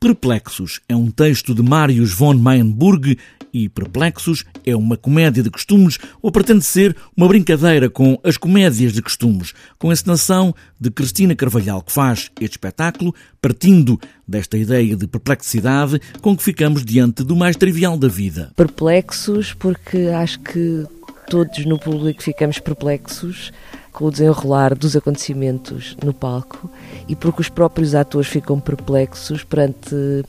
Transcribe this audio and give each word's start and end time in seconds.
Perplexos 0.00 0.80
é 0.88 0.94
um 0.94 1.10
texto 1.10 1.52
de 1.52 1.60
Marius 1.60 2.12
von 2.12 2.34
Mayenburg 2.34 3.18
e 3.52 3.68
Perplexos 3.68 4.44
é 4.64 4.76
uma 4.76 4.96
comédia 4.96 5.42
de 5.42 5.50
costumes 5.50 5.98
ou 6.22 6.30
pretende 6.30 6.64
ser 6.64 6.96
uma 7.16 7.26
brincadeira 7.26 7.90
com 7.90 8.16
as 8.22 8.36
comédias 8.36 8.92
de 8.92 9.02
costumes, 9.02 9.52
com 9.76 9.90
a 9.90 9.92
encenação 9.92 10.54
de 10.78 10.88
Cristina 10.88 11.34
Carvalhal, 11.34 11.82
que 11.82 11.90
faz 11.90 12.30
este 12.40 12.52
espetáculo 12.52 13.12
partindo 13.42 13.98
desta 14.26 14.56
ideia 14.56 14.94
de 14.94 15.08
perplexidade 15.08 16.00
com 16.20 16.36
que 16.36 16.44
ficamos 16.44 16.84
diante 16.84 17.24
do 17.24 17.34
mais 17.34 17.56
trivial 17.56 17.98
da 17.98 18.06
vida. 18.06 18.52
Perplexos 18.54 19.52
porque 19.52 20.10
acho 20.14 20.38
que 20.38 20.86
todos 21.28 21.66
no 21.66 21.76
público 21.76 22.22
ficamos 22.22 22.60
perplexos 22.60 23.50
com 23.98 24.04
o 24.04 24.10
desenrolar 24.12 24.76
dos 24.76 24.94
acontecimentos 24.94 25.96
no 26.04 26.14
palco 26.14 26.70
e 27.08 27.16
porque 27.16 27.40
os 27.40 27.48
próprios 27.48 27.96
atores 27.96 28.28
ficam 28.28 28.60
perplexos 28.60 29.42
perante 29.42 30.24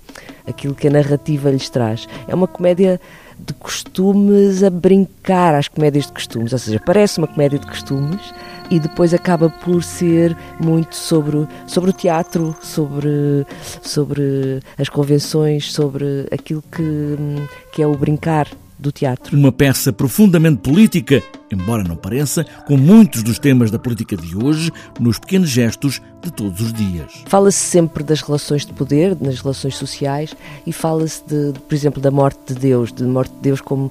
aquilo 0.48 0.74
que 0.74 0.88
a 0.88 0.92
narrativa 0.92 1.52
lhes 1.52 1.70
traz. 1.70 2.08
É 2.27 2.34
uma 2.34 2.48
comédia 2.48 3.00
de 3.38 3.54
costumes 3.54 4.63
a 4.63 4.72
brincar 4.72 5.54
às 5.54 5.68
comédias 5.68 6.08
de 6.08 6.13
costumes, 6.13 6.52
ou 6.52 6.58
seja, 6.58 6.82
parece 6.84 7.20
uma 7.20 7.27
comédia 7.27 7.60
de 7.60 7.68
costumes 7.68 8.34
e 8.72 8.80
depois 8.80 9.13
acaba 9.13 9.52
por 9.52 9.84
ser 9.84 10.36
muito 10.60 10.96
sobre, 10.96 11.48
sobre 11.68 11.91
o 11.91 11.94
teatro, 11.94 12.55
sobre, 12.63 13.46
sobre 13.84 14.62
as 14.80 14.90
convenções, 14.90 15.72
sobre 15.72 16.26
aquilo 16.32 16.63
que, 16.72 17.18
que 17.72 17.84
é 17.84 17.88
o 17.88 17.96
brincar 17.96 18.48
do 18.80 18.92
teatro. 18.92 19.38
Uma 19.38 19.52
peça 19.52 19.92
profundamente 19.92 20.62
política, 20.62 21.22
embora 21.52 21.84
não 21.84 21.96
pareça, 21.96 22.46
com 22.66 22.78
muitos 22.78 23.22
dos 23.22 23.38
temas 23.38 23.70
da 23.70 23.78
política 23.78 24.16
de 24.16 24.38
hoje 24.38 24.72
nos 25.00 25.20
pequenos 25.20 25.50
gestos 25.50 26.02
de 26.22 26.32
todos 26.32 26.62
os 26.62 26.72
dias. 26.72 27.24
Fala-se 27.28 27.58
sempre 27.58 28.04
das 28.04 28.22
relações 28.22 28.66
de 28.66 28.74
poder, 28.74 29.18
nas 29.20 29.42
relações 29.42 29.76
sociais, 29.76 30.34
e 30.66 30.72
fala-se, 30.72 31.22
de, 31.28 31.54
por 31.68 31.76
exemplo, 31.76 32.02
da 32.02 32.10
morte 32.10 32.40
de 32.54 32.55
Deus, 32.55 32.94
de 32.94 33.04
morte 33.04 33.34
de 33.34 33.42
Deus 33.42 33.60
como 33.60 33.90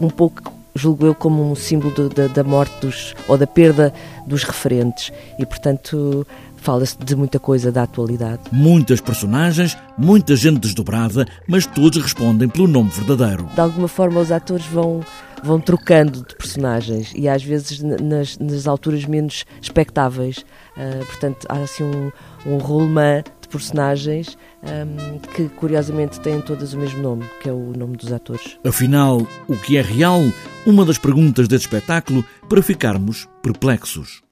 um 0.00 0.08
pouco 0.08 0.59
julgo 0.74 1.06
eu 1.06 1.14
como 1.14 1.50
um 1.50 1.54
símbolo 1.54 1.92
de, 1.94 2.08
de, 2.14 2.28
da 2.28 2.44
morte 2.44 2.72
dos, 2.80 3.14
ou 3.28 3.36
da 3.36 3.46
perda 3.46 3.92
dos 4.26 4.44
referentes 4.44 5.12
e 5.38 5.46
portanto 5.46 6.26
fala-se 6.56 6.96
de 6.98 7.16
muita 7.16 7.38
coisa 7.38 7.72
da 7.72 7.82
atualidade. 7.82 8.42
Muitas 8.52 9.00
personagens, 9.00 9.76
muita 9.96 10.36
gente 10.36 10.60
desdobrada, 10.60 11.26
mas 11.48 11.66
todos 11.66 12.02
respondem 12.02 12.48
pelo 12.48 12.68
nome 12.68 12.90
verdadeiro. 12.90 13.48
De 13.54 13.60
alguma 13.60 13.88
forma, 13.88 14.20
os 14.20 14.30
atores 14.30 14.66
vão 14.66 15.00
vão 15.42 15.58
trocando 15.58 16.22
de 16.22 16.36
personagens 16.36 17.12
e 17.16 17.26
às 17.26 17.42
vezes 17.42 17.80
nas, 17.80 18.36
nas 18.38 18.66
alturas 18.66 19.04
menos 19.06 19.44
expectáveis. 19.60 20.44
Uh, 20.76 21.04
portanto, 21.06 21.46
há 21.48 21.58
assim 21.58 21.82
um, 21.84 22.12
um 22.46 22.58
rolemã 22.58 23.22
personagens 23.50 24.38
um, 24.62 25.18
que 25.18 25.48
curiosamente 25.50 26.20
têm 26.20 26.40
todas 26.40 26.72
o 26.72 26.78
mesmo 26.78 27.02
nome, 27.02 27.24
que 27.42 27.48
é 27.48 27.52
o 27.52 27.72
nome 27.76 27.96
dos 27.96 28.12
atores. 28.12 28.58
Afinal, 28.64 29.26
o 29.48 29.56
que 29.56 29.76
é 29.76 29.82
real? 29.82 30.20
Uma 30.66 30.84
das 30.84 30.98
perguntas 30.98 31.48
deste 31.48 31.66
espetáculo 31.66 32.24
para 32.48 32.62
ficarmos 32.62 33.28
perplexos. 33.42 34.22